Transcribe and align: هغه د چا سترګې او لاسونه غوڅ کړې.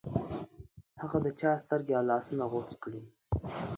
هغه 1.01 1.17
د 1.25 1.27
چا 1.39 1.51
سترګې 1.63 1.93
او 1.97 2.03
لاسونه 2.11 2.43
غوڅ 2.51 2.69
کړې. 2.83 3.01